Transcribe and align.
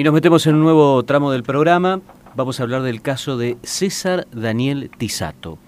Y 0.00 0.02
nos 0.02 0.14
metemos 0.14 0.46
en 0.46 0.54
un 0.54 0.62
nuevo 0.62 1.02
tramo 1.02 1.30
del 1.30 1.42
programa. 1.42 2.00
Vamos 2.34 2.58
a 2.58 2.62
hablar 2.62 2.80
del 2.80 3.02
caso 3.02 3.36
de 3.36 3.58
César 3.62 4.26
Daniel 4.32 4.90
Tisato. 4.96 5.58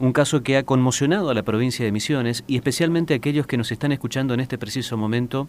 Un 0.00 0.12
caso 0.12 0.42
que 0.42 0.56
ha 0.56 0.64
conmocionado 0.64 1.30
a 1.30 1.34
la 1.34 1.44
provincia 1.44 1.84
de 1.84 1.92
Misiones 1.92 2.42
y 2.48 2.56
especialmente 2.56 3.14
a 3.14 3.18
aquellos 3.18 3.46
que 3.46 3.56
nos 3.56 3.70
están 3.70 3.92
escuchando 3.92 4.34
en 4.34 4.40
este 4.40 4.58
preciso 4.58 4.96
momento 4.96 5.46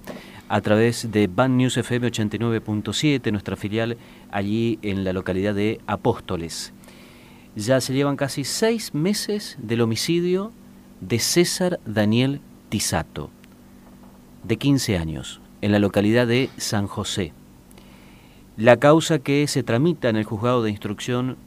a 0.50 0.62
través 0.62 1.12
de 1.12 1.26
Band 1.26 1.55
News 1.55 1.78
FM 1.78 2.12
89.7, 2.12 3.31
nuestra 3.31 3.55
filial 3.55 3.97
allí 4.29 4.78
en 4.83 5.04
la 5.04 5.13
localidad 5.13 5.56
de 5.56 5.81
Apóstoles. 5.88 6.74
Ya 7.56 7.81
se 7.81 7.96
llevan 7.96 8.17
casi 8.17 8.44
seis 8.44 8.94
meses 8.94 9.58
del 9.60 9.81
homicidio 9.81 10.51
de 11.01 11.17
César 11.17 11.79
Daniel 11.88 12.40
Tisato, 12.69 13.31
de 14.44 14.58
15 14.58 14.96
años, 14.96 15.42
en 15.62 15.72
la 15.72 15.79
localidad 15.79 16.27
de 16.27 16.52
San 16.58 16.85
José. 16.85 17.34
La 18.58 18.77
causa 18.77 19.20
que 19.20 19.45
se 19.45 19.62
tramita 19.62 20.09
en 20.09 20.16
el 20.16 20.23
juzgado 20.23 20.63
de 20.63 20.71
instrucción 20.71 21.38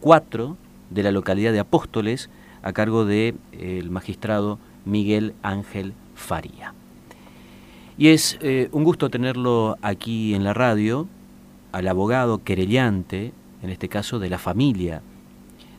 4 0.00 0.54
de 0.90 1.02
la 1.02 1.12
localidad 1.12 1.50
de 1.50 1.60
Apóstoles 1.60 2.28
a 2.62 2.74
cargo 2.74 3.06
del 3.06 3.38
de, 3.52 3.84
magistrado 3.88 4.58
Miguel 4.84 5.32
Ángel 5.42 5.94
Faría. 6.14 6.74
Y 7.96 8.08
es 8.08 8.36
eh, 8.42 8.68
un 8.72 8.84
gusto 8.84 9.08
tenerlo 9.08 9.78
aquí 9.80 10.34
en 10.34 10.44
la 10.44 10.52
radio, 10.52 11.08
al 11.72 11.88
abogado 11.88 12.44
querellante, 12.44 13.32
en 13.62 13.70
este 13.70 13.88
caso 13.88 14.18
de 14.18 14.28
la 14.28 14.36
familia 14.36 15.00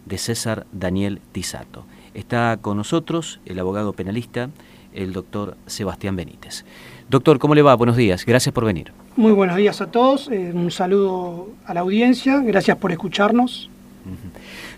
de 0.07 0.17
César 0.17 0.65
Daniel 0.71 1.21
Tisato. 1.31 1.85
Está 2.15 2.57
con 2.59 2.77
nosotros 2.77 3.39
el 3.45 3.59
abogado 3.59 3.93
penalista, 3.93 4.49
el 4.95 5.13
doctor 5.13 5.55
Sebastián 5.67 6.15
Benítez. 6.15 6.65
Doctor, 7.09 7.39
¿cómo 7.39 7.55
le 7.55 7.63
va? 7.63 7.73
Buenos 7.75 7.97
días, 7.97 8.23
gracias 8.23 8.53
por 8.53 8.65
venir. 8.65 8.91
Muy 9.15 9.31
buenos 9.31 9.57
días 9.57 9.81
a 9.81 9.87
todos, 9.87 10.29
eh, 10.29 10.51
un 10.53 10.69
saludo 10.69 11.49
a 11.65 11.73
la 11.73 11.79
audiencia, 11.79 12.37
gracias 12.37 12.77
por 12.77 12.91
escucharnos. 12.91 13.67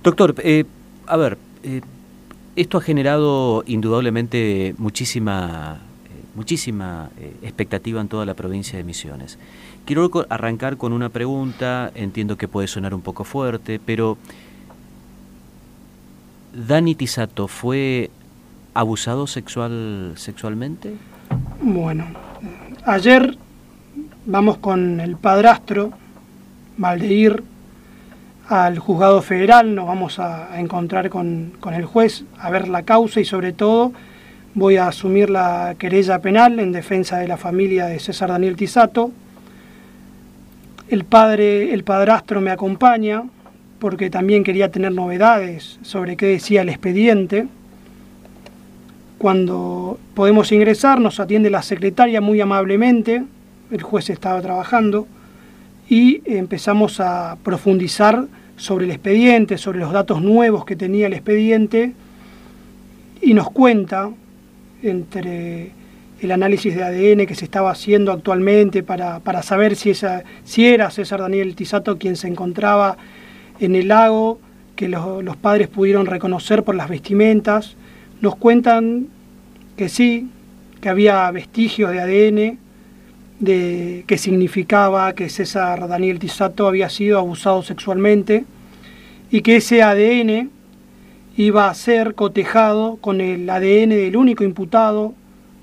Doctor, 0.01 0.35
eh, 0.37 0.63
a 1.07 1.17
ver, 1.17 1.37
eh, 1.63 1.81
esto 2.55 2.77
ha 2.77 2.81
generado 2.81 3.65
indudablemente 3.67 4.75
muchísima, 4.77 5.79
muchísima 6.33 7.09
expectativa 7.41 7.99
en 7.99 8.07
toda 8.07 8.25
la 8.25 8.33
provincia 8.33 8.77
de 8.77 8.85
Misiones. 8.85 9.37
Quiero 9.83 10.09
arrancar 10.29 10.77
con 10.77 10.93
una 10.93 11.09
pregunta, 11.09 11.91
entiendo 11.95 12.37
que 12.37 12.47
puede 12.47 12.69
sonar 12.69 12.93
un 12.93 13.01
poco 13.01 13.25
fuerte, 13.25 13.81
pero 13.85 14.17
¿Dani 16.53 16.95
Tisato 16.95 17.49
fue 17.49 18.09
abusado 18.73 19.27
sexual, 19.27 20.13
sexualmente? 20.15 20.95
Bueno, 21.61 22.05
ayer 22.85 23.37
vamos 24.25 24.57
con 24.57 24.99
el 24.99 25.15
padrastro, 25.17 25.91
Valdeir, 26.77 27.43
al 28.47 28.79
juzgado 28.79 29.21
federal, 29.21 29.75
nos 29.75 29.87
vamos 29.87 30.19
a, 30.19 30.59
encontrar 30.59 31.09
con, 31.09 31.53
con, 31.59 31.73
el 31.73 31.85
juez, 31.85 32.25
a 32.37 32.49
ver 32.49 32.67
la 32.67 32.83
causa 32.83 33.21
y 33.21 33.25
sobre 33.25 33.53
todo 33.53 33.93
voy 34.53 34.77
a 34.77 34.87
asumir 34.87 35.29
la 35.29 35.75
querella 35.77 36.19
penal 36.19 36.59
en 36.59 36.71
defensa 36.71 37.17
de 37.17 37.27
la 37.27 37.37
familia 37.37 37.85
de 37.85 37.99
César 37.99 38.29
Daniel 38.29 38.55
Tisato. 38.55 39.11
El 40.89 41.05
padre, 41.05 41.73
el 41.73 41.83
padrastro 41.83 42.41
me 42.41 42.51
acompaña 42.51 43.23
porque 43.79 44.09
también 44.09 44.43
quería 44.43 44.69
tener 44.69 44.91
novedades 44.91 45.79
sobre 45.81 46.17
qué 46.17 46.27
decía 46.27 46.61
el 46.61 46.69
expediente. 46.69 47.47
Cuando 49.21 49.99
podemos 50.15 50.51
ingresar 50.51 50.99
nos 50.99 51.19
atiende 51.19 51.51
la 51.51 51.61
secretaria 51.61 52.21
muy 52.21 52.41
amablemente, 52.41 53.23
el 53.69 53.83
juez 53.83 54.09
estaba 54.09 54.41
trabajando 54.41 55.07
y 55.87 56.23
empezamos 56.25 56.99
a 56.99 57.37
profundizar 57.43 58.25
sobre 58.57 58.85
el 58.85 58.89
expediente, 58.89 59.59
sobre 59.59 59.77
los 59.77 59.93
datos 59.93 60.23
nuevos 60.23 60.65
que 60.65 60.75
tenía 60.75 61.05
el 61.05 61.13
expediente 61.13 61.93
y 63.21 63.35
nos 63.35 63.51
cuenta 63.51 64.09
entre 64.81 65.69
el 66.19 66.31
análisis 66.31 66.73
de 66.73 66.81
ADN 66.81 67.27
que 67.27 67.35
se 67.35 67.45
estaba 67.45 67.69
haciendo 67.69 68.11
actualmente 68.11 68.81
para, 68.81 69.19
para 69.19 69.43
saber 69.43 69.75
si, 69.75 69.91
esa, 69.91 70.23
si 70.45 70.65
era 70.65 70.89
César 70.89 71.19
Daniel 71.19 71.55
Tisato 71.55 71.99
quien 71.99 72.15
se 72.15 72.27
encontraba 72.27 72.97
en 73.59 73.75
el 73.75 73.89
lago, 73.89 74.39
que 74.75 74.89
los, 74.89 75.23
los 75.23 75.37
padres 75.37 75.67
pudieron 75.67 76.07
reconocer 76.07 76.63
por 76.63 76.73
las 76.73 76.89
vestimentas. 76.89 77.75
Nos 78.21 78.35
cuentan 78.35 79.07
que 79.75 79.89
sí, 79.89 80.29
que 80.79 80.89
había 80.89 81.29
vestigios 81.31 81.91
de 81.91 81.99
ADN, 81.99 82.59
de 83.39 84.03
que 84.05 84.19
significaba 84.19 85.13
que 85.13 85.27
César 85.27 85.87
Daniel 85.87 86.19
Tisato 86.19 86.67
había 86.67 86.89
sido 86.89 87.17
abusado 87.17 87.63
sexualmente 87.63 88.45
y 89.31 89.41
que 89.41 89.55
ese 89.55 89.81
ADN 89.81 90.51
iba 91.35 91.67
a 91.67 91.73
ser 91.73 92.13
cotejado 92.13 92.97
con 92.97 93.21
el 93.21 93.49
ADN 93.49 93.89
del 93.89 94.15
único 94.15 94.43
imputado 94.43 95.15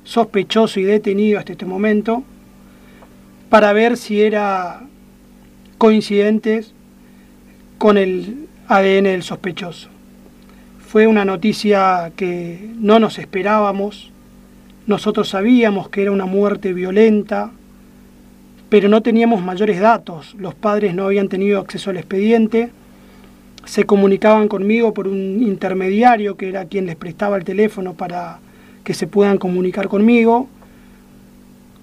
sospechoso 0.03 0.81
y 0.81 0.83
detenido 0.83 1.39
hasta 1.39 1.53
este 1.53 1.67
momento 1.67 2.25
para 3.51 3.73
ver 3.73 3.97
si 3.97 4.21
era 4.21 4.83
coincidentes 5.79 6.75
con 7.79 7.97
el 7.97 8.49
ADN 8.67 9.05
del 9.05 9.23
sospechoso. 9.23 9.91
Fue 10.89 11.07
una 11.07 11.27
noticia 11.27 12.13
que 12.17 12.71
no 12.79 12.99
nos 12.99 13.19
esperábamos, 13.19 14.11
nosotros 14.87 15.29
sabíamos 15.29 15.91
que 15.91 16.01
era 16.01 16.13
una 16.13 16.25
muerte 16.25 16.73
violenta, 16.73 17.51
pero 18.71 18.89
no 18.89 19.03
teníamos 19.03 19.43
mayores 19.43 19.81
datos. 19.81 20.35
Los 20.39 20.55
padres 20.55 20.95
no 20.95 21.05
habían 21.05 21.29
tenido 21.29 21.61
acceso 21.61 21.91
al 21.91 21.99
expediente, 21.99 22.71
se 23.67 23.85
comunicaban 23.85 24.49
conmigo 24.49 24.95
por 24.95 25.09
un 25.09 25.43
intermediario 25.43 26.39
que 26.39 26.49
era 26.49 26.65
quien 26.65 26.87
les 26.87 26.97
prestaba 26.97 27.37
el 27.37 27.45
teléfono 27.45 27.93
para 27.93 28.39
que 28.83 28.95
se 28.95 29.07
puedan 29.07 29.37
comunicar 29.37 29.89
conmigo. 29.89 30.49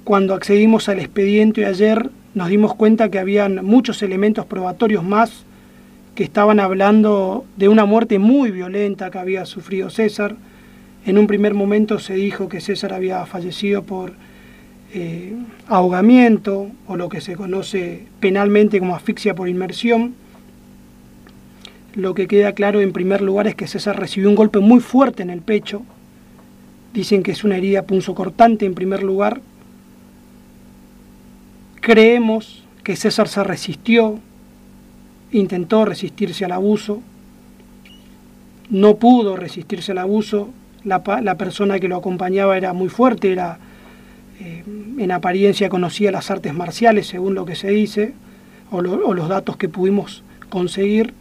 Cuando 0.03 0.33
accedimos 0.33 0.89
al 0.89 0.97
expediente 0.97 1.67
ayer 1.67 2.09
nos 2.33 2.49
dimos 2.49 2.73
cuenta 2.73 3.11
que 3.11 3.19
habían 3.19 3.63
muchos 3.63 4.01
elementos 4.01 4.47
probatorios 4.47 5.03
más 5.03 5.45
que 6.15 6.23
estaban 6.23 6.61
hablando 6.61 7.45
de 7.57 7.67
una 7.67 7.85
muerte 7.85 8.19
muy 8.19 8.49
violenta 8.49 9.11
que 9.11 9.19
había 9.19 9.45
sufrido 9.45 9.89
César. 9.89 10.37
En 11.05 11.17
un 11.17 11.27
primer 11.27 11.53
momento 11.53 11.99
se 11.99 12.15
dijo 12.15 12.47
que 12.47 12.61
César 12.61 12.93
había 12.93 13.25
fallecido 13.25 13.83
por 13.83 14.13
eh, 14.93 15.35
ahogamiento 15.67 16.71
o 16.87 16.95
lo 16.95 17.09
que 17.09 17.19
se 17.19 17.35
conoce 17.35 18.07
penalmente 18.21 18.79
como 18.79 18.95
asfixia 18.95 19.35
por 19.35 19.49
inmersión. 19.49 20.15
Lo 21.95 22.13
que 22.13 22.27
queda 22.27 22.53
claro 22.53 22.79
en 22.79 22.93
primer 22.93 23.21
lugar 23.21 23.47
es 23.47 23.55
que 23.55 23.67
César 23.67 23.99
recibió 23.99 24.29
un 24.29 24.35
golpe 24.35 24.59
muy 24.59 24.79
fuerte 24.79 25.21
en 25.21 25.29
el 25.29 25.41
pecho. 25.41 25.81
Dicen 26.93 27.23
que 27.23 27.31
es 27.31 27.43
una 27.43 27.57
herida 27.57 27.83
punzocortante 27.83 28.65
en 28.65 28.73
primer 28.73 29.03
lugar. 29.03 29.41
Creemos 31.81 32.63
que 32.83 32.95
César 32.95 33.27
se 33.27 33.43
resistió, 33.43 34.19
intentó 35.37 35.85
resistirse 35.85 36.45
al 36.45 36.51
abuso, 36.51 37.01
no 38.69 38.95
pudo 38.95 39.35
resistirse 39.35 39.91
al 39.91 39.99
abuso, 39.99 40.49
la, 40.83 41.03
persona 41.35 41.79
que 41.79 41.87
lo 41.87 41.97
acompañaba 41.97 42.57
era 42.57 42.73
muy 42.73 42.89
fuerte, 42.89 43.31
era 43.31 43.57
eh, 44.39 44.63
en 44.97 45.11
apariencia 45.11 45.69
conocía 45.69 46.11
las 46.11 46.29
artes 46.31 46.53
marciales, 46.53 47.07
según 47.07 47.35
lo 47.35 47.45
que 47.45 47.55
se 47.55 47.69
dice, 47.69 48.13
o 48.71 48.81
los 48.81 49.29
datos 49.29 49.57
que 49.57 49.69
pudimos 49.69 50.23
conseguir. 50.49 51.13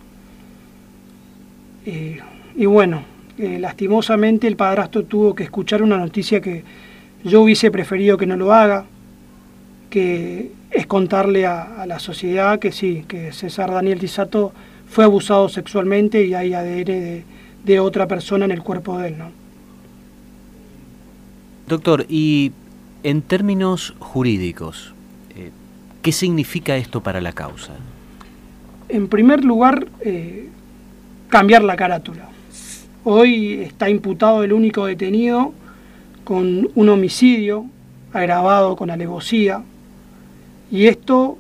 Eh, 1.87 2.21
y 2.57 2.67
bueno, 2.67 3.03
eh, 3.39 3.59
lastimosamente 3.59 4.47
el 4.47 4.57
padrastro 4.57 5.05
tuvo 5.05 5.35
que 5.35 5.45
escuchar 5.45 5.83
una 5.83 5.99
noticia 5.99 6.41
que 6.41 6.63
yo 7.25 7.43
hubiese 7.43 7.71
preferido 7.71 8.17
que 8.17 8.27
no 8.27 8.37
lo 8.37 8.53
haga, 8.53 8.85
que 9.95 10.51
es 10.73 10.89
contarle 10.89 11.47
a, 11.47 11.81
a 11.81 11.87
la 11.87 12.01
sociedad 12.01 12.59
que 12.59 12.73
sí, 12.73 13.05
que 13.07 13.31
César 13.31 13.71
Daniel 13.71 14.01
Tisato 14.01 14.53
fue 14.89 15.05
abusado 15.05 15.49
sexualmente 15.49 16.25
y 16.25 16.35
hay 16.35 16.53
ADN 16.53 16.85
de, 16.85 17.25
de 17.63 17.79
otra 17.79 18.09
persona 18.09 18.45
en 18.45 18.51
el 18.51 18.61
cuerpo 18.61 18.99
de 18.99 19.07
él, 19.07 19.19
¿no? 19.19 19.31
Doctor, 21.69 22.07
y 22.09 22.51
en 23.05 23.23
términos 23.23 23.95
jurídicos, 24.01 24.93
eh, 25.37 25.53
¿qué 26.03 26.11
significa 26.11 26.77
esto 26.77 27.01
para 27.01 27.21
la 27.21 27.31
causa? 27.31 27.75
En 28.89 29.07
primer 29.07 29.45
lugar, 29.45 29.87
eh, 30.01 30.49
cambiar 31.29 31.63
la 31.63 31.77
carátula. 31.77 32.31
Hoy 33.05 33.61
está 33.61 33.89
imputado 33.89 34.43
el 34.43 34.53
único 34.53 34.87
detenido 34.87 35.55
con 36.25 36.69
un 36.75 36.89
homicidio 36.89 37.67
agravado 38.13 38.75
con 38.75 38.91
alevosía 38.91 39.63
y 40.71 40.87
esto 40.87 41.39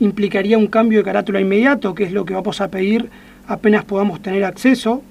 implicaría 0.00 0.58
un 0.58 0.66
cambio 0.66 0.98
de 0.98 1.04
carátula 1.04 1.40
inmediato, 1.40 1.94
que 1.94 2.04
es 2.04 2.12
lo 2.12 2.24
que 2.24 2.34
vamos 2.34 2.60
a 2.60 2.68
pedir 2.68 3.10
apenas 3.48 3.84
podamos 3.84 4.20
tener 4.20 4.44
acceso, 4.44 5.02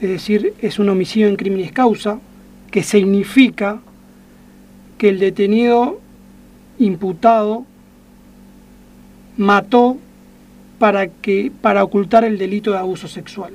es 0.00 0.10
decir, 0.10 0.52
es 0.60 0.78
un 0.78 0.88
homicidio 0.88 1.28
en 1.28 1.36
crímenes 1.36 1.72
causa, 1.72 2.18
que 2.70 2.82
significa 2.82 3.80
que 4.98 5.08
el 5.08 5.20
detenido 5.20 6.00
imputado 6.78 7.64
mató 9.36 9.96
para, 10.78 11.06
que, 11.08 11.52
para 11.62 11.84
ocultar 11.84 12.24
el 12.24 12.36
delito 12.36 12.72
de 12.72 12.78
abuso 12.78 13.08
sexual. 13.08 13.52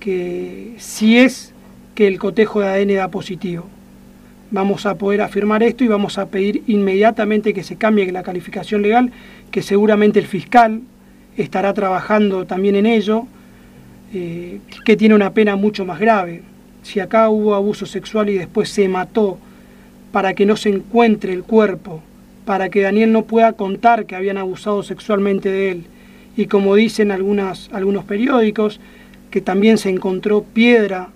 Que 0.00 0.74
si 0.78 1.18
es 1.18 1.52
que 1.94 2.08
el 2.08 2.18
cotejo 2.18 2.60
de 2.60 2.68
ADN 2.68 2.96
da 2.96 3.08
positivo, 3.08 3.66
vamos 4.50 4.86
a 4.86 4.96
poder 4.96 5.20
afirmar 5.20 5.62
esto 5.62 5.84
y 5.84 5.88
vamos 5.88 6.18
a 6.18 6.26
pedir 6.26 6.62
inmediatamente 6.66 7.54
que 7.54 7.62
se 7.62 7.76
cambie 7.76 8.10
la 8.12 8.22
calificación 8.22 8.82
legal, 8.82 9.12
que 9.50 9.62
seguramente 9.62 10.18
el 10.18 10.26
fiscal 10.26 10.82
estará 11.36 11.72
trabajando 11.72 12.46
también 12.46 12.76
en 12.76 12.86
ello, 12.86 13.26
eh, 14.12 14.60
que 14.84 14.96
tiene 14.96 15.14
una 15.14 15.32
pena 15.32 15.56
mucho 15.56 15.84
más 15.84 16.00
grave. 16.00 16.42
Si 16.82 17.00
acá 17.00 17.28
hubo 17.28 17.54
abuso 17.54 17.86
sexual 17.86 18.28
y 18.30 18.38
después 18.38 18.68
se 18.68 18.88
mató 18.88 19.38
para 20.12 20.34
que 20.34 20.46
no 20.46 20.56
se 20.56 20.70
encuentre 20.70 21.32
el 21.32 21.44
cuerpo, 21.44 22.02
para 22.44 22.68
que 22.68 22.80
Daniel 22.80 23.12
no 23.12 23.22
pueda 23.22 23.52
contar 23.52 24.06
que 24.06 24.16
habían 24.16 24.38
abusado 24.38 24.82
sexualmente 24.82 25.50
de 25.50 25.70
él. 25.70 25.84
Y 26.36 26.46
como 26.46 26.74
dicen 26.74 27.12
algunas, 27.12 27.70
algunos 27.72 28.04
periódicos, 28.04 28.80
que 29.30 29.40
también 29.40 29.78
se 29.78 29.90
encontró 29.90 30.42
piedra 30.42 31.10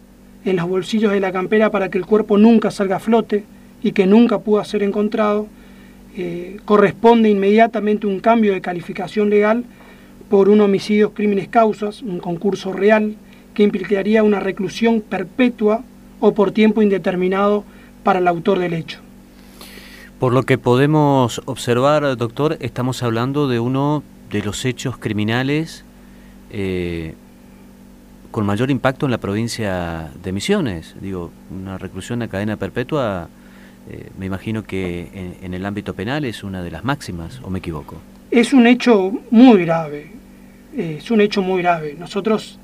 en 0.44 0.56
los 0.56 0.68
bolsillos 0.68 1.12
de 1.12 1.20
la 1.20 1.32
campera 1.32 1.70
para 1.70 1.88
que 1.88 1.98
el 1.98 2.06
cuerpo 2.06 2.38
nunca 2.38 2.70
salga 2.70 2.96
a 2.96 3.00
flote 3.00 3.44
y 3.82 3.92
que 3.92 4.06
nunca 4.06 4.38
pudo 4.38 4.64
ser 4.64 4.82
encontrado, 4.82 5.46
eh, 6.16 6.58
corresponde 6.64 7.28
inmediatamente 7.28 8.06
un 8.06 8.20
cambio 8.20 8.52
de 8.52 8.60
calificación 8.60 9.30
legal 9.30 9.64
por 10.28 10.48
un 10.48 10.60
homicidio 10.60 11.12
crímenes 11.12 11.48
causas, 11.48 12.02
un 12.02 12.18
concurso 12.18 12.72
real, 12.72 13.16
que 13.52 13.62
implicaría 13.62 14.22
una 14.22 14.40
reclusión 14.40 15.00
perpetua 15.00 15.82
o 16.20 16.34
por 16.34 16.52
tiempo 16.52 16.82
indeterminado 16.82 17.64
para 18.02 18.18
el 18.18 18.28
autor 18.28 18.58
del 18.58 18.74
hecho. 18.74 19.00
Por 20.18 20.32
lo 20.32 20.44
que 20.44 20.58
podemos 20.58 21.42
observar, 21.44 22.16
doctor, 22.16 22.56
estamos 22.60 23.02
hablando 23.02 23.48
de 23.48 23.60
uno 23.60 24.02
de 24.30 24.42
los 24.42 24.64
hechos 24.64 24.96
criminales 24.96 25.84
eh, 26.50 27.14
con 28.34 28.44
mayor 28.46 28.72
impacto 28.72 29.06
en 29.06 29.12
la 29.12 29.18
provincia 29.18 30.10
de 30.20 30.32
Misiones. 30.32 30.96
Digo, 31.00 31.30
una 31.56 31.78
reclusión 31.78 32.20
a 32.20 32.26
cadena 32.26 32.56
perpetua, 32.56 33.28
eh, 33.88 34.10
me 34.18 34.26
imagino 34.26 34.64
que 34.64 35.36
en, 35.40 35.54
el 35.54 35.64
ámbito 35.64 35.94
penal 35.94 36.24
es 36.24 36.42
una 36.42 36.60
de 36.60 36.72
las 36.72 36.82
máximas, 36.82 37.40
¿o 37.44 37.50
me 37.50 37.60
equivoco? 37.60 37.94
Es 38.32 38.52
un 38.52 38.66
hecho 38.66 39.12
muy 39.30 39.64
grave, 39.64 40.10
es 40.76 41.12
un 41.12 41.20
hecho 41.20 41.42
muy 41.42 41.62
grave. 41.62 41.94
Nosotros, 41.96 42.58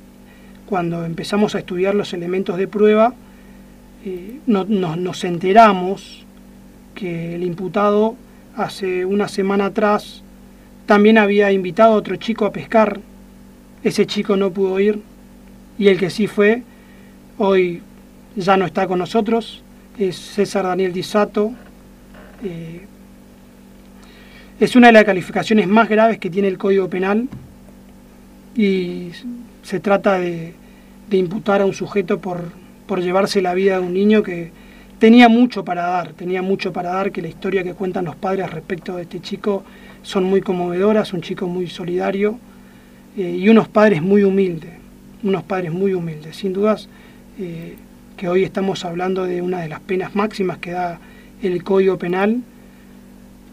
cuando 0.67 1.05
empezamos 1.05 1.55
a 1.55 1.61
estudiar 1.61 1.95
los 1.95 2.15
elementos 2.15 2.57
de 2.57 2.67
prueba, 2.67 3.15
eh, 4.05 4.41
nos 4.47 5.23
enteramos 5.23 6.27
que 6.97 7.37
el 7.37 7.45
imputado 7.45 8.17
hace 8.57 9.05
una 9.05 9.29
semana 9.29 9.67
atrás 9.67 10.25
también 10.87 11.17
había 11.17 11.53
invitado 11.53 11.93
a 11.93 11.97
otro 11.97 12.17
chico 12.17 12.45
a 12.45 12.51
pescar. 12.51 12.99
Ese 13.85 14.05
chico 14.05 14.37
no 14.37 14.51
pudo 14.51 14.81
ir 14.81 15.10
y 15.81 15.89
el 15.89 15.99
que 15.99 16.11
sí 16.11 16.29
fue, 16.29 16.63
hoy 17.39 17.83
ya 18.37 18.57
no 18.57 18.65
está 18.65 18.87
con 18.87 19.01
nosotros, 19.01 19.65
es 19.99 20.17
César 20.17 20.65
Daniel 20.65 20.93
Disato. 20.93 21.53
Eh, 22.45 22.87
es 24.61 24.77
una 24.77 24.87
de 24.87 24.93
las 24.93 25.05
calificaciones 25.05 25.67
más 25.67 25.89
graves 25.89 26.19
que 26.19 26.31
tiene 26.31 26.47
el 26.47 26.59
Código 26.59 26.89
Penal 26.89 27.29
y 28.55 29.09
se 29.65 29.81
trata 29.81 30.21
de 30.21 30.55
imputar 31.11 31.61
a 31.61 31.67
un 31.67 31.75
sujeto 31.75 32.21
por 32.21 32.61
por 32.91 33.01
llevarse 33.01 33.41
la 33.41 33.55
vida 33.55 33.79
de 33.79 33.87
un 33.87 33.95
niño 33.95 34.25
que 34.25 34.51
tenía 34.99 35.29
mucho 35.29 35.65
para 35.65 35.83
dar, 35.83 36.13
tenía 36.15 36.43
mucho 36.43 36.73
para 36.73 36.91
dar, 36.91 37.13
que 37.13 37.23
la 37.23 37.29
historia 37.29 37.63
que 37.63 37.73
cuentan 37.73 38.05
los 38.05 38.17
padres 38.17 38.51
respecto 38.51 38.97
de 38.97 39.03
este 39.03 39.21
chico 39.21 39.63
son 40.03 40.25
muy 40.25 40.41
conmovedoras, 40.41 41.13
un 41.13 41.21
chico 41.21 41.47
muy 41.47 41.69
solidario 41.69 42.37
eh, 43.17 43.31
y 43.31 43.49
unos 43.49 43.69
padres 43.69 44.03
muy 44.03 44.25
humildes, 44.25 44.73
unos 45.23 45.43
padres 45.43 45.73
muy 45.73 45.95
humildes. 45.95 46.37
Sin 46.37 46.53
dudas 46.53 46.89
eh, 47.39 47.77
que 48.17 48.29
hoy 48.29 48.45
estamos 48.45 48.85
hablando 48.85 49.25
de 49.25 49.43
una 49.43 49.61
de 49.61 49.69
las 49.69 49.81
penas 49.81 50.15
máximas 50.15 50.59
que 50.59 50.73
da 50.73 50.99
el 51.43 51.65
Código 51.65 51.99
Penal, 51.99 52.43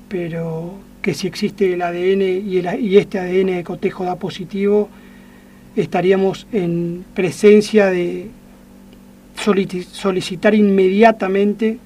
pero 0.09 0.75
que 1.01 1.13
si 1.13 1.27
existe 1.27 1.73
el 1.73 1.81
ADN 1.81 2.21
y, 2.21 2.59
y 2.59 2.97
este 2.97 3.19
ADN 3.19 3.55
de 3.55 3.63
cotejo 3.63 4.03
da 4.03 4.17
positivo, 4.17 4.89
estaríamos 5.75 6.47
en 6.51 7.05
presencia 7.13 7.87
de 7.87 8.29
solicitar 9.91 10.55
inmediatamente 10.55 11.77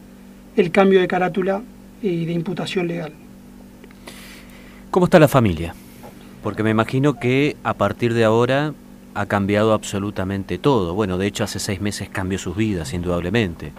el 0.56 0.72
cambio 0.72 1.02
de 1.02 1.08
carátula 1.08 1.62
y 2.02 2.26
de 2.26 2.34
imputación 2.34 2.88
legal. 2.88 3.14
¿Cómo 4.90 5.06
está 5.06 5.20
la 5.20 5.28
familia? 5.28 5.76
Porque 6.44 6.64
me 6.64 6.72
imagino 6.72 7.20
que 7.20 7.56
a 7.64 7.74
partir 7.76 8.14
de 8.14 8.24
ahora 8.24 8.74
ha 9.14 9.26
cambiado 9.26 9.74
absolutamente 9.74 10.58
todo. 10.58 10.94
Bueno, 10.94 11.18
de 11.18 11.28
hecho 11.28 11.44
hace 11.44 11.60
seis 11.60 11.82
meses 11.82 12.10
cambió 12.10 12.38
sus 12.38 12.56
vidas, 12.56 12.94
indudablemente. 12.94 13.72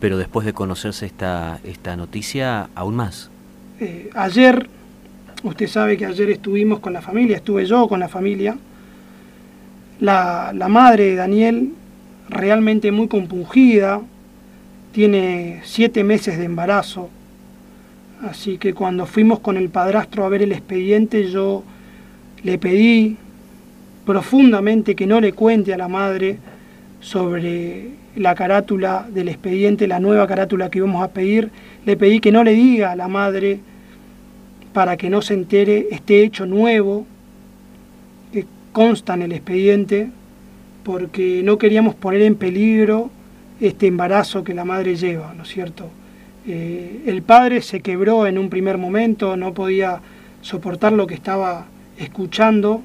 Pero 0.00 0.18
después 0.18 0.46
de 0.46 0.52
conocerse 0.52 1.06
esta, 1.06 1.60
esta 1.64 1.96
noticia, 1.96 2.70
aún 2.74 2.96
más. 2.96 3.30
Eh, 3.80 4.10
ayer, 4.14 4.68
usted 5.42 5.66
sabe 5.66 5.96
que 5.96 6.06
ayer 6.06 6.30
estuvimos 6.30 6.80
con 6.80 6.92
la 6.92 7.02
familia, 7.02 7.36
estuve 7.36 7.66
yo 7.66 7.88
con 7.88 8.00
la 8.00 8.08
familia. 8.08 8.56
La, 10.00 10.52
la 10.54 10.68
madre 10.68 11.04
de 11.04 11.14
Daniel 11.16 11.72
realmente 12.28 12.92
muy 12.92 13.08
compungida, 13.08 14.00
tiene 14.92 15.60
siete 15.64 16.04
meses 16.04 16.38
de 16.38 16.44
embarazo, 16.44 17.10
así 18.22 18.58
que 18.58 18.74
cuando 18.74 19.06
fuimos 19.06 19.40
con 19.40 19.56
el 19.56 19.68
padrastro 19.68 20.24
a 20.24 20.28
ver 20.28 20.42
el 20.42 20.52
expediente 20.52 21.30
yo 21.30 21.62
le 22.42 22.58
pedí 22.58 23.16
profundamente 24.04 24.94
que 24.94 25.06
no 25.06 25.20
le 25.20 25.32
cuente 25.32 25.74
a 25.74 25.78
la 25.78 25.88
madre 25.88 26.38
sobre 27.00 27.90
la 28.16 28.34
carátula 28.34 29.06
del 29.12 29.28
expediente, 29.28 29.86
la 29.86 30.00
nueva 30.00 30.26
carátula 30.26 30.70
que 30.70 30.78
íbamos 30.78 31.02
a 31.02 31.08
pedir, 31.08 31.50
le 31.84 31.96
pedí 31.96 32.20
que 32.20 32.32
no 32.32 32.44
le 32.44 32.52
diga 32.52 32.92
a 32.92 32.96
la 32.96 33.08
madre 33.08 33.60
para 34.72 34.96
que 34.96 35.10
no 35.10 35.22
se 35.22 35.34
entere 35.34 35.88
este 35.90 36.22
hecho 36.22 36.46
nuevo 36.46 37.06
que 38.32 38.46
consta 38.72 39.14
en 39.14 39.22
el 39.22 39.32
expediente 39.32 40.10
porque 40.84 41.42
no 41.44 41.58
queríamos 41.58 41.94
poner 41.94 42.22
en 42.22 42.36
peligro 42.36 43.10
este 43.60 43.86
embarazo 43.86 44.42
que 44.42 44.54
la 44.54 44.64
madre 44.64 44.96
lleva, 44.96 45.34
¿no 45.34 45.42
es 45.42 45.48
cierto? 45.48 45.88
Eh, 46.46 47.02
el 47.06 47.22
padre 47.22 47.60
se 47.60 47.80
quebró 47.80 48.26
en 48.26 48.38
un 48.38 48.48
primer 48.48 48.78
momento, 48.78 49.36
no 49.36 49.52
podía 49.52 50.00
soportar 50.40 50.92
lo 50.92 51.06
que 51.06 51.14
estaba 51.14 51.66
escuchando, 51.98 52.82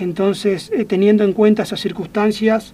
entonces 0.00 0.70
eh, 0.74 0.84
teniendo 0.84 1.24
en 1.24 1.32
cuenta 1.32 1.62
esas 1.62 1.80
circunstancias, 1.80 2.72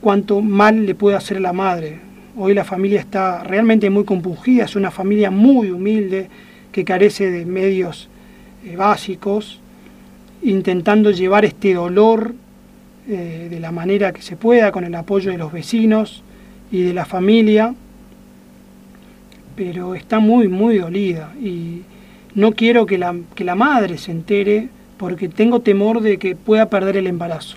cuánto 0.00 0.40
mal 0.40 0.86
le 0.86 0.94
puede 0.94 1.16
hacer 1.16 1.36
a 1.38 1.40
la 1.40 1.52
madre. 1.52 1.98
Hoy 2.36 2.54
la 2.54 2.64
familia 2.64 3.00
está 3.00 3.42
realmente 3.44 3.88
muy 3.90 4.04
compungida, 4.04 4.64
es 4.64 4.76
una 4.76 4.90
familia 4.90 5.30
muy 5.30 5.70
humilde 5.70 6.28
que 6.72 6.84
carece 6.84 7.30
de 7.30 7.46
medios 7.46 8.08
eh, 8.64 8.76
básicos, 8.76 9.60
intentando 10.42 11.10
llevar 11.10 11.44
este 11.44 11.74
dolor 11.74 12.34
eh, 13.08 13.48
de 13.50 13.60
la 13.60 13.72
manera 13.72 14.12
que 14.12 14.22
se 14.22 14.36
pueda, 14.36 14.72
con 14.72 14.84
el 14.84 14.94
apoyo 14.94 15.30
de 15.30 15.38
los 15.38 15.52
vecinos 15.52 16.22
y 16.70 16.82
de 16.82 16.92
la 16.92 17.04
familia, 17.04 17.74
pero 19.54 19.94
está 19.94 20.18
muy, 20.18 20.48
muy 20.48 20.78
dolida 20.78 21.32
y 21.40 21.82
no 22.34 22.52
quiero 22.52 22.84
que 22.84 22.98
la, 22.98 23.16
que 23.34 23.44
la 23.44 23.54
madre 23.54 23.96
se 23.96 24.10
entere 24.10 24.68
porque 24.98 25.28
tengo 25.28 25.60
temor 25.60 26.00
de 26.00 26.18
que 26.18 26.36
pueda 26.36 26.66
perder 26.66 26.96
el 26.96 27.06
embarazo. 27.06 27.56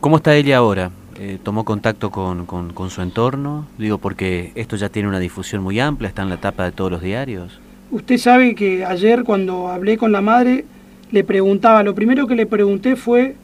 ¿Cómo 0.00 0.16
está 0.16 0.34
ella 0.34 0.58
ahora? 0.58 0.90
Eh, 1.18 1.38
¿Tomó 1.42 1.64
contacto 1.64 2.10
con, 2.10 2.46
con, 2.46 2.90
su 2.90 3.02
entorno? 3.02 3.66
Digo, 3.78 3.98
porque 3.98 4.52
esto 4.54 4.76
ya 4.76 4.88
tiene 4.88 5.08
una 5.08 5.20
difusión 5.20 5.62
muy 5.62 5.78
amplia, 5.78 6.08
está 6.08 6.22
en 6.22 6.30
la 6.30 6.38
tapa 6.38 6.64
de 6.64 6.72
todos 6.72 6.90
los 6.90 7.02
diarios. 7.02 7.60
Usted 7.90 8.18
sabe 8.18 8.54
que 8.54 8.84
ayer 8.84 9.22
cuando 9.22 9.68
hablé 9.68 9.96
con 9.96 10.10
la 10.10 10.20
madre 10.20 10.64
le 11.10 11.22
preguntaba, 11.22 11.82
lo 11.84 11.94
primero 11.94 12.26
que 12.26 12.34
le 12.34 12.46
pregunté 12.46 12.96
fue 12.96 13.36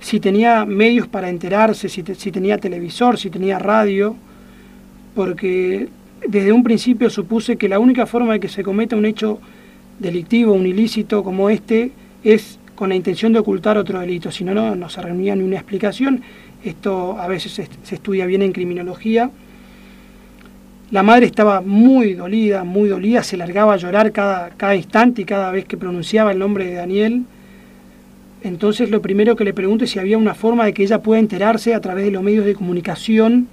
si 0.00 0.18
tenía 0.18 0.64
medios 0.64 1.06
para 1.06 1.28
enterarse, 1.28 1.88
si, 1.88 2.02
si 2.02 2.32
tenía 2.32 2.56
televisor, 2.56 3.18
si 3.18 3.28
tenía 3.28 3.58
radio, 3.58 4.16
porque 5.14 5.88
desde 6.26 6.52
un 6.52 6.62
principio 6.62 7.10
supuse 7.10 7.56
que 7.56 7.68
la 7.68 7.78
única 7.78 8.06
forma 8.06 8.34
de 8.34 8.40
que 8.40 8.48
se 8.48 8.62
cometa 8.62 8.96
un 8.96 9.04
hecho 9.04 9.40
delictivo, 10.00 10.52
un 10.52 10.66
ilícito 10.66 11.22
como 11.22 11.50
este, 11.50 11.92
es 12.24 12.58
con 12.74 12.88
la 12.88 12.96
intención 12.96 13.32
de 13.32 13.38
ocultar 13.38 13.78
otro 13.78 14.00
delito, 14.00 14.32
si 14.32 14.42
no, 14.42 14.74
no, 14.74 14.88
se 14.88 15.02
reunía 15.02 15.36
ni 15.36 15.44
una 15.44 15.56
explicación. 15.56 16.22
Esto 16.64 17.16
a 17.18 17.28
veces 17.28 17.52
se, 17.52 17.68
se, 17.82 17.94
estudia 17.94 18.26
bien 18.26 18.42
en 18.42 18.52
criminología. 18.52 19.30
La 20.90 21.02
madre 21.02 21.26
estaba 21.26 21.60
muy 21.60 22.14
dolida, 22.14 22.64
muy 22.64 22.88
dolida, 22.88 23.22
se 23.22 23.36
largaba 23.36 23.74
a 23.74 23.76
llorar 23.76 24.10
cada, 24.10 24.50
cada 24.50 24.74
instante 24.74 25.22
y 25.22 25.24
cada 25.24 25.52
vez 25.52 25.66
que 25.66 25.76
pronunciaba 25.76 26.32
el 26.32 26.38
nombre 26.38 26.64
de 26.64 26.74
Daniel. 26.74 27.24
Entonces 28.42 28.90
lo 28.90 29.02
primero 29.02 29.36
que 29.36 29.44
le 29.44 29.52
pregunto 29.52 29.84
es 29.84 29.90
si 29.90 29.98
había 29.98 30.16
una 30.16 30.34
forma 30.34 30.64
de 30.64 30.72
que 30.72 30.82
ella 30.82 31.02
pueda 31.02 31.20
enterarse 31.20 31.74
a 31.74 31.80
través 31.80 32.06
de 32.06 32.10
los 32.10 32.22
medios 32.22 32.46
de 32.46 32.54
comunicación 32.54 33.48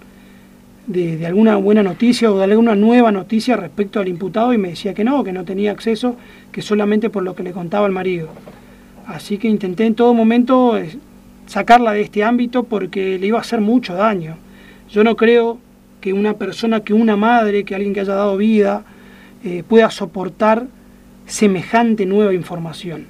de, 0.88 1.26
alguna 1.26 1.58
buena 1.58 1.84
noticia 1.84 2.32
o 2.32 2.38
de 2.38 2.46
alguna 2.46 2.76
nueva 2.76 3.12
noticia 3.12 3.58
respecto 3.58 4.00
al 4.00 4.08
imputado 4.08 4.54
y 4.54 4.58
me 4.58 4.70
decía 4.70 4.94
que 4.94 5.04
no, 5.04 5.24
que 5.24 5.34
no 5.34 5.44
tenía 5.44 5.72
acceso, 5.72 6.16
que 6.52 6.62
solamente 6.62 7.10
por 7.10 7.24
lo 7.24 7.36
que 7.36 7.44
le 7.44 7.52
contaba 7.52 7.86
el 7.86 7.92
marido. 7.92 8.30
Así 9.06 9.38
que 9.38 9.48
intenté 9.48 9.86
en 9.86 9.96
todo 9.96 10.14
momento 10.14 10.78
eh, 10.78 10.98
sacarla 11.46 11.94
de 11.94 12.02
este 12.02 12.24
ámbito 12.24 12.64
porque 12.64 13.20
le 13.20 13.28
iba 13.28 13.38
a 13.38 13.42
hacer 13.42 13.62
mucho 13.62 13.94
daño. 13.94 14.38
Yo 14.90 15.04
no 15.04 15.16
creo 15.16 15.60
que 16.02 16.14
una 16.14 16.34
persona, 16.36 16.82
que 16.82 16.94
una 16.94 17.18
madre, 17.18 17.64
que 17.64 17.76
alguien 17.76 17.94
que 17.94 18.00
haya 18.00 18.16
dado 18.16 18.38
vida, 18.38 18.84
eh, 19.44 19.64
pueda 19.68 19.92
soportar 19.92 20.68
semejante 21.26 22.06
nueva 22.06 22.34
información. 22.34 23.06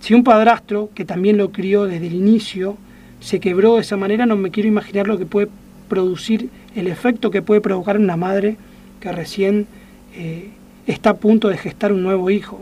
Si 0.00 0.14
un 0.14 0.24
padrastro, 0.24 0.90
que 0.94 1.04
también 1.04 1.36
lo 1.36 1.52
crió 1.52 1.84
desde 1.84 2.08
el 2.08 2.14
inicio, 2.14 2.76
se 3.20 3.38
quebró 3.38 3.76
de 3.76 3.82
esa 3.82 3.96
manera, 3.96 4.26
no 4.26 4.36
me 4.36 4.50
quiero 4.50 4.68
imaginar 4.68 5.06
lo 5.06 5.16
que 5.16 5.26
puede 5.26 5.48
producir, 5.92 6.48
el 6.74 6.86
efecto 6.86 7.30
que 7.30 7.42
puede 7.42 7.60
provocar 7.60 7.96
en 7.96 8.04
una 8.04 8.16
madre 8.16 8.56
que 8.98 9.12
recién 9.12 9.66
eh, 10.14 10.48
está 10.86 11.10
a 11.10 11.16
punto 11.16 11.48
de 11.48 11.58
gestar 11.58 11.92
un 11.92 12.02
nuevo 12.02 12.30
hijo. 12.30 12.58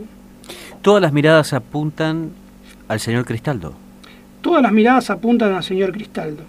Todas 0.83 1.01
las 1.01 1.13
miradas 1.13 1.53
apuntan 1.53 2.31
al 2.89 2.99
señor 2.99 3.25
Cristaldo. 3.25 3.75
Todas 4.41 4.63
las 4.63 4.73
miradas 4.73 5.11
apuntan 5.11 5.55
al 5.55 5.63
señor 5.63 5.93
Cristaldo. 5.93 6.43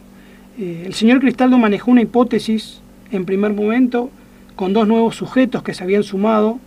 Eh, 0.58 0.82
el 0.88 0.96
señor 0.96 1.20
Cristaldo 1.20 1.60
manejó 1.60 1.92
una 1.92 2.02
hipótesis 2.02 2.82
en 3.12 3.26
primer 3.26 3.54
momento 3.54 4.10
con 4.56 4.74
dos 4.74 4.88
nuevos 4.88 5.16
sujetos 5.16 5.62
que 5.62 5.76
se 5.76 5.84
habían 5.84 6.02
sumado, 6.02 6.58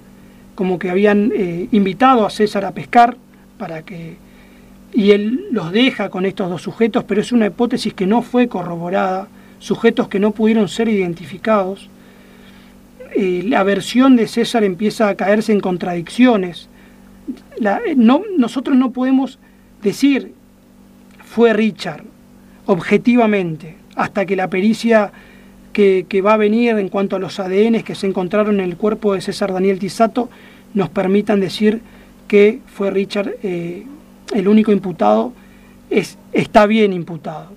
como 0.55 0.79
que 0.79 0.91
habían 0.91 1.33
eh, 1.35 1.67
invitado 1.73 2.25
a 2.25 2.31
César 2.31 2.65
a 2.65 2.71
pescar 2.71 3.17
para 3.59 3.83
que 3.83 4.17
y 4.93 5.11
él 5.11 5.49
los 5.51 5.73
deja 5.73 6.09
con 6.09 6.25
estos 6.25 6.49
dos 6.49 6.63
sujetos, 6.63 7.03
pero 7.03 7.21
es 7.21 7.33
una 7.33 7.47
hipótesis 7.47 7.93
que 7.95 8.07
no 8.07 8.23
fue 8.23 8.47
corroborada, 8.47 9.27
sujetos 9.59 10.09
que 10.09 10.19
no 10.19 10.33
pudieron 10.33 10.69
ser 10.69 10.89
identificados. 10.89 11.89
Eh, 13.15 13.43
la 13.47 13.63
versión 13.63 14.17
de 14.17 14.27
César 14.27 14.65
empieza 14.65 15.09
a 15.09 15.15
caerse 15.15 15.53
en 15.53 15.61
contradicciones. 15.61 16.69
no, 17.97 18.23
nosotros 18.37 18.77
no 18.77 18.91
podemos 18.91 19.39
decir 19.83 20.33
fue 21.25 21.53
Richard, 21.53 22.05
objetivamente, 22.67 23.77
hasta 23.97 24.25
que 24.27 24.37
la 24.37 24.49
pericia 24.49 25.13
que, 25.73 26.23
va 26.25 26.35
a 26.35 26.37
venir 26.37 26.79
en 26.79 26.89
cuanto 26.89 27.17
a 27.17 27.19
los 27.19 27.41
ADN 27.41 27.83
que 27.83 27.97
se 27.97 28.07
encontraron 28.07 28.61
en 28.61 28.67
el 28.67 28.77
cuerpo 28.77 29.15
de 29.15 29.21
César 29.21 29.53
Daniel 29.53 29.81
Tisato 29.81 30.31
nos 30.73 30.91
permitan 30.91 31.41
decir 31.41 31.81
que 32.29 32.61
fue 32.67 32.91
Richard 32.91 33.35
eh, 33.43 33.85
el 34.33 34.49
único 34.49 34.71
imputado, 34.73 35.33
es, 35.91 36.19
está 36.33 36.67
bien 36.67 36.93
imputado. 36.93 37.51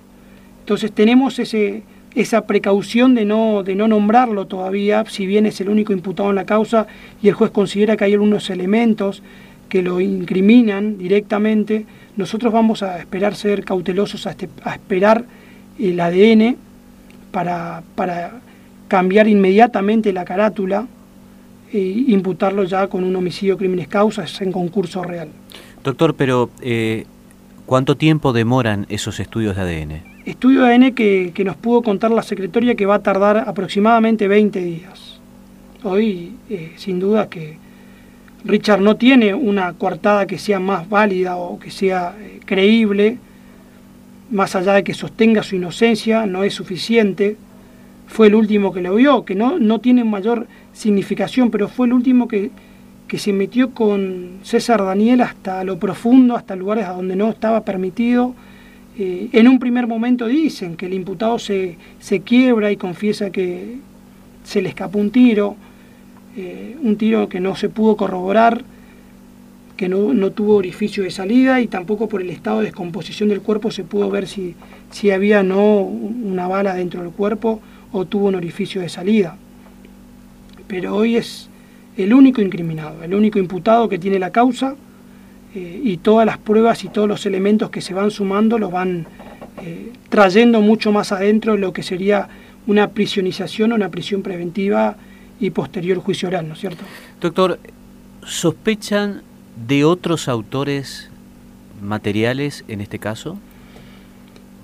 Entonces 0.68 0.92
tenemos 0.92 1.38
ese, 1.38 1.82
esa 2.14 2.46
precaución 2.46 3.14
de 3.14 3.24
no, 3.24 3.62
de 3.62 3.74
no 3.74 3.88
nombrarlo 3.88 4.46
todavía, 4.46 5.02
si 5.08 5.24
bien 5.24 5.46
es 5.46 5.58
el 5.62 5.70
único 5.70 5.94
imputado 5.94 6.28
en 6.28 6.36
la 6.36 6.44
causa 6.44 6.86
y 7.22 7.28
el 7.28 7.32
juez 7.32 7.50
considera 7.52 7.96
que 7.96 8.04
hay 8.04 8.12
algunos 8.12 8.50
elementos 8.50 9.22
que 9.70 9.80
lo 9.80 9.98
incriminan 9.98 10.98
directamente, 10.98 11.86
nosotros 12.18 12.52
vamos 12.52 12.82
a 12.82 12.98
esperar 12.98 13.34
ser 13.34 13.64
cautelosos, 13.64 14.26
a, 14.26 14.32
este, 14.32 14.50
esperar 14.66 15.24
el 15.78 15.98
ADN 15.98 16.58
para, 17.30 17.82
para, 17.94 18.32
cambiar 18.88 19.26
inmediatamente 19.26 20.12
la 20.12 20.26
carátula 20.26 20.86
e 21.72 21.78
imputarlo 22.08 22.64
ya 22.64 22.88
con 22.88 23.04
un 23.04 23.16
homicidio 23.16 23.56
crímenes 23.56 23.88
causas 23.88 24.38
en 24.42 24.52
concurso 24.52 25.02
real. 25.02 25.30
Doctor, 25.82 26.14
pero 26.14 26.50
eh, 26.60 27.06
¿cuánto 27.64 27.96
tiempo 27.96 28.34
demoran 28.34 28.84
esos 28.90 29.18
estudios 29.18 29.56
de 29.56 29.62
ADN? 29.62 30.17
Estudio 30.28 30.64
de 30.64 30.74
ADN 30.74 30.92
que, 30.92 31.32
que, 31.34 31.42
nos 31.42 31.56
pudo 31.56 31.80
contar 31.80 32.10
la 32.10 32.22
secretaria 32.22 32.74
que 32.74 32.84
va 32.84 32.96
a 32.96 33.02
tardar 33.02 33.38
aproximadamente 33.46 34.28
20 34.28 34.60
días. 34.60 35.18
Hoy, 35.82 36.34
eh, 36.50 36.72
sin 36.76 37.00
duda 37.00 37.30
que 37.30 37.56
Richard 38.44 38.82
no 38.82 38.96
tiene 38.96 39.32
una 39.32 39.72
coartada 39.72 40.26
que 40.26 40.36
sea 40.36 40.60
más 40.60 40.86
válida 40.86 41.36
o 41.36 41.58
que 41.58 41.70
sea 41.70 42.14
eh, 42.20 42.40
creíble, 42.44 43.16
más 44.30 44.54
allá 44.54 44.74
de 44.74 44.84
que 44.84 44.92
sostenga 44.92 45.42
su 45.42 45.56
inocencia, 45.56 46.26
no 46.26 46.44
es 46.44 46.52
suficiente. 46.52 47.38
Fue 48.06 48.26
el 48.26 48.34
último 48.34 48.70
que 48.70 48.82
lo 48.82 48.96
vio, 48.96 49.24
que 49.24 49.34
no, 49.34 49.58
no 49.58 49.78
tiene 49.78 50.04
mayor 50.04 50.46
significación, 50.74 51.50
pero 51.50 51.68
fue 51.68 51.86
el 51.86 51.94
último 51.94 52.28
que, 52.28 52.50
que 53.06 53.18
se 53.18 53.32
metió 53.32 53.70
con 53.70 54.40
César 54.42 54.84
Daniel 54.84 55.22
hasta 55.22 55.64
lo 55.64 55.78
profundo, 55.78 56.36
hasta 56.36 56.54
lugares 56.54 56.84
a 56.84 56.92
donde 56.92 57.16
no 57.16 57.30
estaba 57.30 57.64
permitido. 57.64 58.34
Eh, 58.98 59.28
en 59.32 59.48
un 59.48 59.58
primer 59.58 59.86
momento 59.86 60.26
dicen 60.26 60.76
que 60.76 60.86
el 60.86 60.94
imputado 60.94 61.38
se, 61.38 61.76
se 62.00 62.20
quiebra 62.20 62.72
y 62.72 62.76
confiesa 62.76 63.30
que 63.30 63.76
se 64.44 64.60
le 64.60 64.70
escapó 64.70 64.98
un 64.98 65.10
tiro 65.10 65.56
eh, 66.40 66.76
un 66.80 66.96
tiro 66.96 67.28
que 67.28 67.40
no 67.40 67.56
se 67.56 67.68
pudo 67.68 67.96
corroborar, 67.96 68.62
que 69.76 69.88
no, 69.88 70.30
tuvo 70.30 70.54
orificio 70.54 71.02
de 71.02 71.10
salida 71.10 71.60
y 71.60 71.66
tampoco 71.66 72.08
por 72.08 72.22
el 72.22 72.30
estado 72.30 72.58
de 72.60 72.66
descomposición 72.66 73.28
del 73.28 73.40
cuerpo 73.40 73.72
se 73.72 73.82
pudo 73.82 74.08
ver 74.08 74.28
si, 74.28 74.54
si 74.92 75.10
había 75.10 75.42
no 75.42 75.80
una 75.80 76.46
bala 76.46 76.74
dentro 76.74 77.02
del 77.02 77.10
cuerpo 77.10 77.60
o 77.90 78.04
tuvo 78.04 78.28
un 78.28 78.36
orificio 78.36 78.80
de 78.80 78.88
salida. 78.88 79.36
Pero 80.68 80.94
hoy 80.94 81.16
es 81.16 81.48
el 81.96 82.14
único 82.14 82.40
incriminado, 82.40 83.02
el 83.02 83.14
único 83.14 83.40
imputado 83.40 83.88
que 83.88 83.98
tiene 83.98 84.20
la 84.20 84.30
causa 84.30 84.76
eh, 85.58 85.80
y 85.82 85.96
todas 85.96 86.24
las 86.24 86.38
pruebas 86.38 86.84
y 86.84 86.88
todos 86.88 87.08
los 87.08 87.26
elementos 87.26 87.68
que 87.70 87.80
se 87.80 87.92
van 87.92 88.12
sumando 88.12 88.58
lo 88.58 88.70
van 88.70 89.06
eh, 89.60 89.92
trayendo 90.08 90.60
mucho 90.60 90.92
más 90.92 91.10
adentro 91.10 91.56
lo 91.56 91.72
que 91.72 91.82
sería 91.82 92.28
una 92.68 92.90
prisionización 92.90 93.72
o 93.72 93.74
una 93.74 93.88
prisión 93.88 94.22
preventiva 94.22 94.96
y 95.40 95.50
posterior 95.50 95.98
juicio 95.98 96.28
oral, 96.28 96.46
¿no 96.46 96.54
es 96.54 96.60
cierto? 96.60 96.84
Doctor, 97.20 97.58
¿sospechan 98.24 99.22
de 99.66 99.84
otros 99.84 100.28
autores 100.28 101.10
materiales 101.82 102.64
en 102.68 102.80
este 102.80 103.00
caso? 103.00 103.36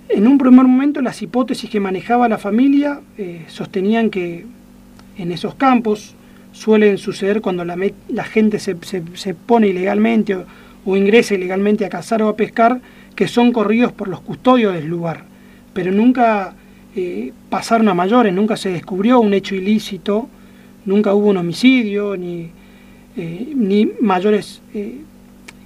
En 0.08 0.28
un 0.28 0.38
primer 0.38 0.64
momento 0.64 1.00
las 1.00 1.20
hipótesis 1.22 1.68
que 1.68 1.80
manejaba 1.80 2.28
la 2.28 2.38
familia 2.38 3.00
eh, 3.18 3.46
sostenían 3.48 4.10
que 4.10 4.46
en 5.18 5.32
esos 5.32 5.56
campos 5.56 6.14
suelen 6.52 6.98
suceder 6.98 7.40
cuando 7.40 7.64
la, 7.64 8.24
gente 8.24 8.60
se, 8.60 8.76
pone 9.34 9.68
ilegalmente 9.68 10.36
o, 10.36 10.44
ingresa 10.86 11.34
ilegalmente 11.34 11.84
a 11.84 11.88
cazar 11.88 12.22
o 12.22 12.28
a 12.28 12.36
pescar, 12.36 12.80
que 13.14 13.28
son 13.28 13.52
corridos 13.52 13.92
por 13.92 14.08
los 14.08 14.20
custodios 14.20 14.74
del 14.74 14.86
lugar, 14.86 15.24
pero 15.72 15.92
nunca 15.92 16.54
eh, 16.96 17.32
pasaron 17.48 17.88
a 17.88 17.94
mayores, 17.94 18.32
nunca 18.32 18.56
se 18.56 18.70
descubrió 18.70 19.20
un 19.20 19.34
hecho 19.34 19.54
ilícito 19.54 20.28
nunca 20.86 21.14
hubo 21.14 21.28
un 21.28 21.36
homicidio 21.36 22.16
ni, 22.16 22.50
eh, 23.16 23.52
ni 23.54 23.90
mayores 24.00 24.62
eh, 24.74 24.98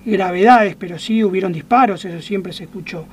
gravedades, 0.05 0.77
pero 0.77 0.99
sí 0.99 1.23
hubieron 1.25 1.53
disparos, 1.53 2.05
eso 2.05 2.21
siempre 2.23 2.53
se 2.53 2.65
escuchó. 2.65 3.05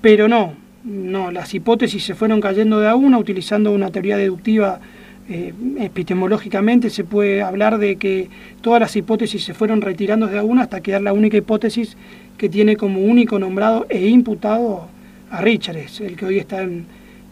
Pero 0.00 0.28
no, 0.28 0.54
no, 0.84 1.30
las 1.30 1.54
hipótesis 1.54 2.04
se 2.04 2.14
fueron 2.14 2.40
cayendo 2.40 2.80
de 2.80 2.88
a 2.88 2.94
una, 2.94 3.18
utilizando 3.18 3.72
una 3.72 3.90
teoría 3.90 4.16
deductiva 4.16 4.80
eh, 5.28 5.52
epistemológicamente 5.78 6.90
se 6.90 7.04
puede 7.04 7.42
hablar 7.42 7.78
de 7.78 7.96
que 7.96 8.28
todas 8.60 8.80
las 8.80 8.94
hipótesis 8.96 9.44
se 9.44 9.54
fueron 9.54 9.80
retirando 9.80 10.26
de 10.26 10.40
una 10.40 10.62
hasta 10.62 10.80
quedar 10.80 11.02
la 11.02 11.12
única 11.12 11.36
hipótesis 11.36 11.96
que 12.36 12.48
tiene 12.48 12.76
como 12.76 13.00
único 13.00 13.38
nombrado 13.38 13.86
e 13.88 14.08
imputado 14.08 14.88
a 15.30 15.40
Richard, 15.40 15.76
el 15.76 16.16
que 16.16 16.24
hoy 16.24 16.38
está 16.38 16.62
en, 16.62 16.86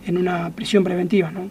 en 0.06 0.16
una 0.16 0.50
prisión 0.50 0.84
preventiva. 0.84 1.30
¿no? 1.30 1.50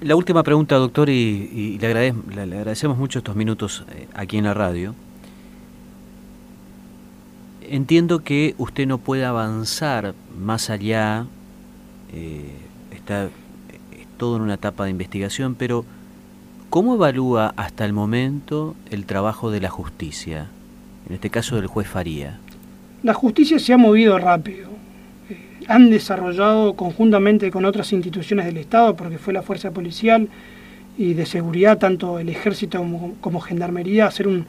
La 0.00 0.14
última 0.14 0.42
pregunta, 0.42 0.76
doctor, 0.76 1.08
y, 1.08 1.78
le, 1.78 1.86
agradecemos 1.88 2.98
mucho 2.98 3.20
estos 3.20 3.34
minutos 3.34 3.84
eh, 3.90 4.06
aquí 4.12 4.36
en 4.36 4.44
la 4.44 4.52
radio. 4.52 4.94
Entiendo 7.62 8.18
que 8.18 8.54
usted 8.58 8.86
no 8.86 8.98
puede 8.98 9.24
avanzar 9.24 10.14
más 10.38 10.68
allá, 10.68 11.26
eh, 12.12 12.44
está 12.94 13.30
todo 14.16 14.36
en 14.36 14.42
una 14.42 14.54
etapa 14.54 14.84
de 14.84 14.90
investigación, 14.90 15.54
pero 15.54 15.84
¿cómo 16.70 16.94
evalúa 16.94 17.54
hasta 17.56 17.84
el 17.84 17.92
momento 17.92 18.74
el 18.90 19.06
trabajo 19.06 19.50
de 19.50 19.60
la 19.60 19.70
justicia? 19.70 20.48
En 21.08 21.14
este 21.14 21.30
caso 21.30 21.56
del 21.56 21.66
juez 21.66 21.86
Faría. 21.86 22.38
La 23.02 23.14
justicia 23.14 23.58
se 23.58 23.72
ha 23.72 23.78
movido 23.78 24.18
rápido 24.18 24.76
han 25.68 25.90
desarrollado 25.90 26.74
conjuntamente 26.74 27.50
con 27.50 27.64
otras 27.64 27.92
instituciones 27.92 28.46
del 28.46 28.56
Estado, 28.58 28.96
porque 28.96 29.18
fue 29.18 29.32
la 29.32 29.42
fuerza 29.42 29.70
policial 29.70 30.28
y 30.96 31.14
de 31.14 31.26
seguridad, 31.26 31.78
tanto 31.78 32.18
el 32.18 32.28
ejército 32.28 32.84
como, 33.20 33.40
gendarmería, 33.40 34.06
hacer 34.06 34.28
un, 34.28 34.46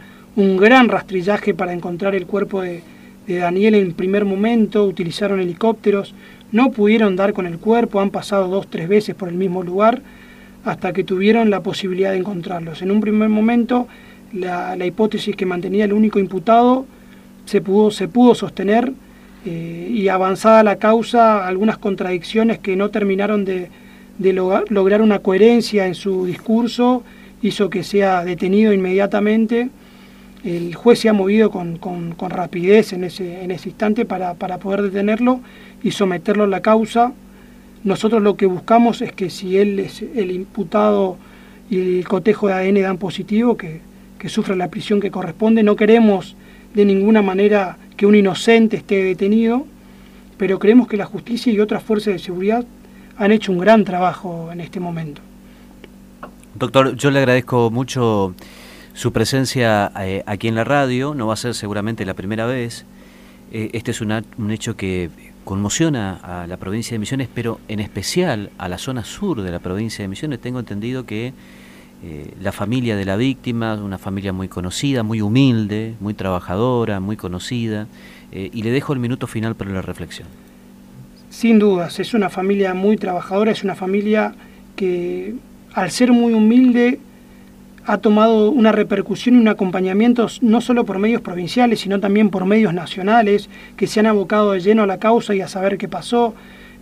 gran 0.57 0.87
rastrillaje 0.87 1.55
para 1.55 1.73
encontrar 1.73 2.13
el 2.13 2.27
cuerpo 2.27 2.61
de, 2.61 2.83
Daniel 3.27 3.75
en 3.75 3.93
primer 3.93 4.23
momento, 4.23 4.85
utilizaron 4.85 5.41
helicópteros, 5.41 6.13
no 6.51 6.71
pudieron 6.71 7.15
dar 7.15 7.33
con 7.33 7.45
el 7.45 7.57
cuerpo, 7.57 7.99
han 7.99 8.11
pasado 8.11 8.47
dos, 8.47 8.67
tres 8.67 8.87
veces 8.87 9.15
por 9.15 9.29
el 9.29 9.35
mismo 9.35 9.63
lugar, 9.63 10.01
hasta 10.63 10.93
que 10.93 11.03
tuvieron 11.03 11.49
la 11.49 11.61
posibilidad 11.61 12.11
de 12.11 12.17
encontrarlos. 12.17 12.81
En 12.81 12.91
un 12.91 13.01
primer 13.01 13.29
momento, 13.29 13.87
la, 14.33 14.75
la 14.75 14.85
hipótesis 14.85 15.35
que 15.35 15.45
mantenía 15.45 15.85
el 15.85 15.93
único 15.93 16.19
imputado 16.19 16.85
se 17.45 17.61
pudo, 17.61 17.91
se 17.91 18.07
pudo 18.07 18.35
sostener, 18.35 18.91
eh, 19.45 19.87
y 19.89 20.09
avanzada 20.09 20.61
la 20.63 20.75
causa, 20.75 21.47
algunas 21.47 21.77
contradicciones 21.77 22.59
que 22.59 22.75
no 22.75 22.89
terminaron 22.89 23.45
de, 23.45 23.69
de 24.17 24.33
lograr 24.33 25.01
una 25.01 25.19
coherencia 25.19 25.87
en 25.87 25.95
su 25.95 26.25
discurso 26.25 27.03
hizo 27.41 27.69
que 27.69 27.83
sea 27.83 28.25
detenido 28.25 28.73
inmediatamente. 28.73 29.69
El 30.47 30.75
juez 30.75 30.99
se 30.99 31.09
ha 31.09 31.13
movido 31.13 31.51
con, 31.51 32.15
rapidez 32.29 32.93
en 32.93 33.03
ese, 33.03 33.43
instante 33.65 34.05
para, 34.05 34.35
poder 34.35 34.81
detenerlo 34.81 35.41
y 35.83 35.91
someterlo 35.91 36.45
a 36.45 36.47
la 36.47 36.61
causa. 36.61 37.11
Nosotros 37.83 38.21
lo 38.21 38.37
que 38.37 38.45
buscamos 38.45 39.01
es 39.01 39.11
que 39.11 39.29
si 39.29 39.57
él 39.57 39.77
es 39.77 40.01
el 40.01 40.31
imputado 40.31 41.17
y 41.69 41.97
el 41.97 42.07
cotejo 42.07 42.47
de 42.47 42.53
ADN 42.53 42.81
dan 42.81 42.97
positivo, 42.97 43.57
que, 43.57 43.81
que 44.17 44.29
sufra 44.29 44.55
la 44.55 44.69
prisión 44.69 45.01
que 45.01 45.11
corresponde. 45.11 45.63
No 45.63 45.75
queremos 45.75 46.37
de 46.73 46.85
ninguna 46.85 47.21
manera 47.21 47.77
que 47.97 48.05
un 48.05 48.15
inocente 48.15 48.77
esté 48.77 49.03
detenido, 49.03 49.65
pero 50.37 50.59
creemos 50.59 50.87
que 50.87 50.95
la 50.95 51.05
justicia 51.05 51.51
y 51.51 51.59
otras 51.59 51.83
fuerzas 51.83 52.13
de 52.13 52.19
seguridad 52.19 52.65
han 53.17 53.33
hecho 53.33 53.51
un 53.51 53.57
gran 53.57 53.83
trabajo 53.83 54.49
en 54.53 54.61
este 54.61 54.79
momento. 54.79 55.21
Doctor, 56.55 56.95
yo 56.95 57.11
le 57.11 57.19
agradezco 57.19 57.69
mucho 57.69 58.33
su 58.97 59.13
presencia 59.13 59.91
eh, 59.99 60.23
aquí 60.25 60.47
en 60.47 60.55
la 60.55 60.63
radio, 60.63 61.13
no 61.13 61.27
va 61.27 61.35
a 61.35 61.37
ser 61.37 61.53
seguramente 61.53 62.03
la 62.03 62.15
primera 62.15 62.47
vez. 62.47 62.83
Eh, 63.51 63.69
este 63.73 63.91
es 63.91 64.01
un 64.01 64.11
hecho 64.49 64.75
que 64.75 65.11
conmociona 65.43 66.15
a 66.23 66.47
la 66.47 66.57
provincia 66.57 66.95
de 66.95 66.99
Misiones, 66.99 67.29
pero 67.31 67.59
en 67.67 67.79
especial 67.79 68.49
a 68.57 68.67
la 68.67 68.79
zona 68.79 69.05
sur 69.05 69.43
de 69.43 69.51
la 69.51 69.59
provincia 69.59 70.03
de 70.03 70.07
Misiones. 70.07 70.39
Tengo 70.39 70.57
entendido 70.57 71.05
que 71.05 71.31
eh, 72.03 72.33
la 72.41 72.51
familia 72.51 72.95
de 72.95 73.05
la 73.05 73.17
víctima, 73.17 73.75
una 73.75 73.99
familia 73.99 74.33
muy 74.33 74.47
conocida, 74.47 75.03
muy 75.03 75.21
humilde, 75.21 75.93
muy 75.99 76.15
trabajadora, 76.15 76.99
muy 76.99 77.17
conocida, 77.17 77.85
y 78.31 78.61
le 78.61 78.71
dejo 78.71 78.93
el 78.93 78.99
minuto 78.99 79.25
final 79.25 79.55
para 79.55 79.71
la 79.71 79.81
reflexión. 79.81 80.27
Sin 81.29 81.59
dudas, 81.59 81.99
es 81.99 82.15
una 82.15 82.29
familia 82.29 82.73
muy 82.73 82.97
trabajadora, 82.97 83.51
es 83.51 83.63
una 83.63 83.75
familia 83.75 84.33
que 84.75 85.35
al 85.73 85.91
ser 85.91 86.11
muy 86.11 86.33
humilde 86.33 86.99
ha 87.87 87.99
tomado 87.99 88.51
una 88.51 88.73
repercusión 88.73 89.35
y 89.35 89.39
un 89.39 89.47
acompañamiento 89.47 90.27
no 90.41 90.59
solo 90.59 90.85
por 90.85 90.99
medios 90.99 91.21
provinciales, 91.21 91.79
sino 91.79 92.01
también 92.01 92.29
por 92.29 92.43
medios 92.43 92.73
nacionales 92.73 93.49
que 93.77 93.87
se 93.87 94.01
han 94.01 94.07
abocado 94.07 94.51
de 94.51 94.59
lleno 94.59 94.83
a 94.83 94.87
la 94.87 94.99
causa 94.99 95.33
y 95.33 95.39
a 95.39 95.47
saber 95.47 95.77
qué 95.77 95.87
pasó. 95.87 96.35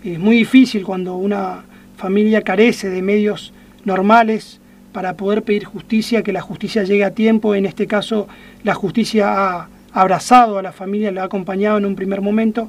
Es 0.04 0.18
muy 0.18 0.36
difícil 0.38 0.84
cuando 0.84 1.16
una 1.16 1.64
familia 1.96 2.42
carece 2.42 2.90
de 2.90 3.04
medios 3.04 3.54
normales 3.84 4.60
para 4.94 5.14
poder 5.14 5.44
pedir 5.44 5.66
justicia, 5.66 6.24
que 6.24 6.34
la 6.34 6.42
justicia 6.42 6.82
llegue 6.82 7.04
a 7.04 7.12
tiempo. 7.12 7.54
En 7.54 7.68
este 7.68 7.86
caso, 7.86 8.28
la 8.64 8.74
justicia 8.74 9.60
ha 9.60 9.68
abrazado 9.94 10.58
a 10.58 10.64
la 10.64 10.72
familia, 10.72 11.12
la 11.12 11.22
ha 11.22 11.26
acompañado 11.26 11.78
en 11.78 11.86
un 11.86 11.96
primer 11.96 12.22
momento 12.22 12.68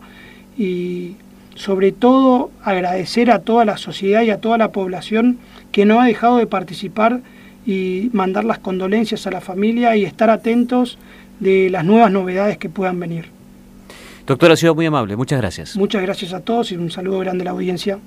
y 0.58 1.16
sobre 1.54 1.90
todo 1.90 2.50
agradecer 2.62 3.30
a 3.30 3.38
toda 3.38 3.64
la 3.64 3.78
sociedad 3.78 4.20
y 4.20 4.30
a 4.30 4.42
toda 4.42 4.58
la 4.58 4.72
población 4.72 5.38
que 5.72 5.86
no 5.86 6.02
ha 6.02 6.06
dejado 6.06 6.36
de 6.36 6.46
participar 6.46 7.22
y 7.66 8.10
mandar 8.12 8.44
las 8.44 8.60
condolencias 8.60 9.26
a 9.26 9.30
la 9.30 9.40
familia 9.40 9.96
y 9.96 10.04
estar 10.04 10.30
atentos 10.30 10.98
de 11.40 11.68
las 11.68 11.84
nuevas 11.84 12.10
novedades 12.10 12.58
que 12.58 12.68
puedan 12.68 13.00
venir. 13.00 13.26
Doctor, 14.26 14.52
ha 14.52 14.56
sido 14.56 14.74
muy 14.74 14.86
amable, 14.86 15.16
muchas 15.16 15.38
gracias. 15.40 15.76
Muchas 15.76 16.02
gracias 16.02 16.32
a 16.32 16.40
todos 16.40 16.72
y 16.72 16.76
un 16.76 16.90
saludo 16.90 17.18
grande 17.20 17.42
a 17.42 17.46
la 17.46 17.50
audiencia. 17.52 17.98